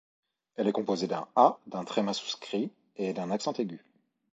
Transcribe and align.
Elle 0.55 0.67
est 0.67 0.71
composée 0.71 1.05
d’un 1.05 1.27
A, 1.35 1.59
d’un 1.67 1.83
tréma 1.83 2.13
souscrit 2.15 2.71
et 2.95 3.13
d’un 3.13 3.29
accent 3.29 3.53
aigu. 3.53 3.85